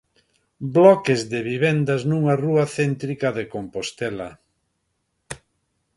Bloques 0.77 1.21
de 1.33 1.39
vivendas 1.49 2.01
nunha 2.09 2.35
rúa 2.43 2.65
céntrica 2.77 3.27
de 3.37 3.43
Compostela. 3.53 4.29